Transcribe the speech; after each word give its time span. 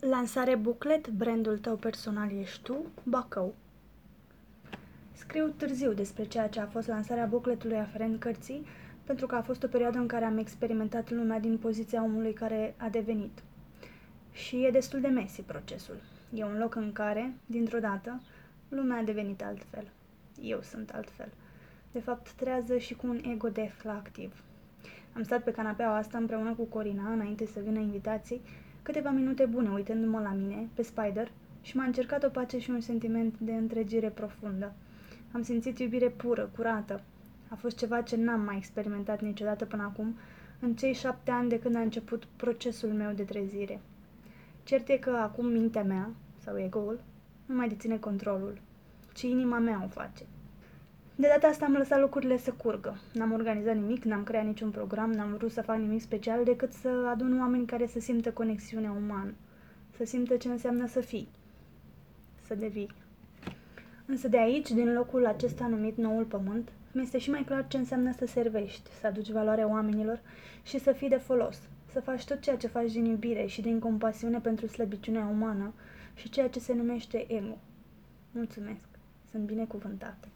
Lansare 0.00 0.54
buclet, 0.54 1.08
brandul 1.08 1.58
tău 1.58 1.76
personal 1.76 2.30
ești 2.30 2.62
tu, 2.62 2.76
Bacău. 3.02 3.54
Scriu 5.12 5.48
târziu 5.56 5.92
despre 5.92 6.24
ceea 6.24 6.48
ce 6.48 6.60
a 6.60 6.66
fost 6.66 6.88
lansarea 6.88 7.26
bucletului 7.26 7.76
aferent 7.76 8.20
cărții, 8.20 8.66
pentru 9.04 9.26
că 9.26 9.34
a 9.34 9.42
fost 9.42 9.62
o 9.62 9.66
perioadă 9.66 9.98
în 9.98 10.06
care 10.06 10.24
am 10.24 10.38
experimentat 10.38 11.10
lumea 11.10 11.40
din 11.40 11.58
poziția 11.58 12.02
omului 12.02 12.32
care 12.32 12.74
a 12.76 12.88
devenit. 12.88 13.42
Și 14.32 14.64
e 14.64 14.70
destul 14.70 15.00
de 15.00 15.08
mesi 15.08 15.42
procesul. 15.42 15.96
E 16.34 16.44
un 16.44 16.58
loc 16.58 16.74
în 16.74 16.92
care, 16.92 17.34
dintr-o 17.46 17.78
dată, 17.78 18.20
lumea 18.68 18.98
a 18.98 19.02
devenit 19.02 19.42
altfel. 19.42 19.84
Eu 20.42 20.60
sunt 20.62 20.90
altfel. 20.90 21.28
De 21.92 22.00
fapt, 22.00 22.32
trează 22.32 22.78
și 22.78 22.94
cu 22.94 23.06
un 23.06 23.20
ego 23.24 23.48
defla 23.48 23.92
activ. 23.92 24.42
Am 25.16 25.22
stat 25.22 25.42
pe 25.42 25.50
canapeaua 25.50 25.96
asta 25.96 26.18
împreună 26.18 26.54
cu 26.54 26.64
Corina, 26.64 27.12
înainte 27.12 27.46
să 27.46 27.60
vină 27.60 27.78
invitații, 27.78 28.40
câteva 28.82 29.10
minute 29.10 29.44
bune 29.44 29.68
uitându-mă 29.70 30.20
la 30.20 30.32
mine, 30.32 30.68
pe 30.74 30.82
Spider, 30.82 31.30
și 31.62 31.76
m-a 31.76 31.84
încercat 31.84 32.24
o 32.24 32.28
pace 32.28 32.58
și 32.58 32.70
un 32.70 32.80
sentiment 32.80 33.38
de 33.38 33.52
întregire 33.52 34.08
profundă. 34.08 34.72
Am 35.32 35.42
simțit 35.42 35.78
iubire 35.78 36.08
pură, 36.08 36.50
curată. 36.56 37.00
A 37.48 37.54
fost 37.54 37.76
ceva 37.76 38.00
ce 38.00 38.16
n-am 38.16 38.40
mai 38.40 38.56
experimentat 38.56 39.20
niciodată 39.20 39.64
până 39.64 39.82
acum, 39.82 40.16
în 40.60 40.74
cei 40.74 40.92
șapte 40.92 41.30
ani 41.30 41.48
de 41.48 41.58
când 41.58 41.76
a 41.76 41.80
început 41.80 42.24
procesul 42.36 42.88
meu 42.88 43.12
de 43.12 43.22
trezire. 43.22 43.80
Cert 44.62 44.88
e 44.88 44.96
că 44.96 45.10
acum 45.10 45.46
mintea 45.46 45.82
mea, 45.82 46.10
sau 46.38 46.58
ego-ul, 46.58 47.00
nu 47.46 47.54
mai 47.54 47.68
deține 47.68 47.98
controlul, 47.98 48.60
ci 49.14 49.22
inima 49.22 49.58
mea 49.58 49.82
o 49.84 49.88
face. 49.88 50.24
De 51.20 51.26
data 51.26 51.46
asta 51.46 51.64
am 51.64 51.72
lăsat 51.72 52.00
lucrurile 52.00 52.38
să 52.38 52.52
curgă. 52.52 52.98
N-am 53.12 53.32
organizat 53.32 53.74
nimic, 53.74 54.04
n-am 54.04 54.22
creat 54.22 54.44
niciun 54.44 54.70
program, 54.70 55.12
n-am 55.12 55.34
vrut 55.36 55.50
să 55.50 55.62
fac 55.62 55.76
nimic 55.76 56.00
special 56.00 56.44
decât 56.44 56.72
să 56.72 56.88
adun 56.88 57.38
oameni 57.40 57.66
care 57.66 57.86
să 57.86 58.00
simtă 58.00 58.32
conexiunea 58.32 58.90
umană, 58.90 59.34
să 59.96 60.04
simtă 60.04 60.36
ce 60.36 60.48
înseamnă 60.48 60.86
să 60.86 61.00
fii, 61.00 61.28
să 62.46 62.54
devii. 62.54 62.90
Însă 64.06 64.28
de 64.28 64.38
aici, 64.38 64.70
din 64.70 64.92
locul 64.92 65.26
acesta 65.26 65.66
numit 65.66 65.96
Noul 65.96 66.24
Pământ, 66.24 66.68
mi-este 66.92 67.18
și 67.18 67.30
mai 67.30 67.42
clar 67.42 67.66
ce 67.68 67.76
înseamnă 67.76 68.12
să 68.12 68.26
servești, 68.26 68.90
să 69.00 69.06
aduci 69.06 69.30
valoare 69.30 69.62
oamenilor 69.62 70.20
și 70.62 70.78
să 70.78 70.92
fii 70.92 71.08
de 71.08 71.16
folos, 71.16 71.58
să 71.92 72.00
faci 72.00 72.24
tot 72.24 72.40
ceea 72.40 72.56
ce 72.56 72.66
faci 72.66 72.92
din 72.92 73.04
iubire 73.04 73.46
și 73.46 73.60
din 73.60 73.78
compasiune 73.78 74.38
pentru 74.38 74.66
slăbiciunea 74.66 75.26
umană 75.26 75.72
și 76.14 76.30
ceea 76.30 76.48
ce 76.48 76.58
se 76.58 76.74
numește 76.74 77.32
ego. 77.32 77.58
Mulțumesc! 78.32 78.88
Sunt 79.30 79.42
binecuvântată! 79.42 80.28